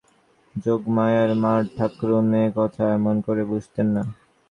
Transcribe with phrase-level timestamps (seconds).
[0.55, 4.03] যোগমায়ার মা-ঠাকরুন এ কথা এমন করে বুঝতেন না।